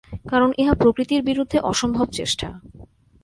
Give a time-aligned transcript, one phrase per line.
[0.29, 2.47] কারণ ইহা প্রকৃতির বিরুদ্ধে অসম্ভব চেষ্টা।